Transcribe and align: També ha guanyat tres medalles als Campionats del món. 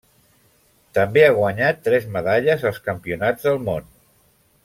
També 0.97 1.23
ha 1.25 1.35
guanyat 1.39 1.83
tres 1.89 2.09
medalles 2.17 2.65
als 2.71 2.81
Campionats 2.89 3.47
del 3.51 3.63
món. 3.69 3.87